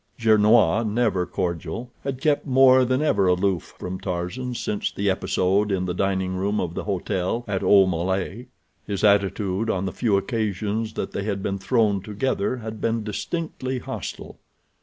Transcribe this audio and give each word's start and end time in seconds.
Gernois, 0.19 0.83
never 0.83 1.27
cordial, 1.27 1.91
had 2.03 2.21
kept 2.21 2.47
more 2.47 2.83
than 2.85 3.03
ever 3.03 3.27
aloof 3.27 3.75
from 3.77 3.99
Tarzan 3.99 4.55
since 4.55 4.91
the 4.91 5.11
episode 5.11 5.71
in 5.71 5.85
the 5.85 5.93
dining 5.93 6.35
room 6.35 6.59
of 6.59 6.73
the 6.73 6.85
hotel 6.85 7.45
at 7.47 7.61
Aumale. 7.61 8.47
His 8.87 9.03
attitude 9.03 9.69
on 9.69 9.85
the 9.85 9.93
few 9.93 10.17
occasions 10.17 10.93
that 10.93 11.11
they 11.11 11.21
had 11.25 11.43
been 11.43 11.59
thrown 11.59 12.01
together 12.01 12.57
had 12.57 12.81
been 12.81 13.03
distinctly 13.03 13.77
hostile. 13.77 14.39